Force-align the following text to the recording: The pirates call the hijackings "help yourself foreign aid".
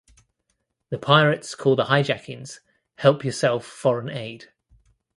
The 0.89 0.97
pirates 0.97 1.53
call 1.53 1.75
the 1.75 1.83
hijackings 1.85 2.59
"help 2.95 3.23
yourself 3.23 3.63
foreign 3.63 4.09
aid". 4.09 4.51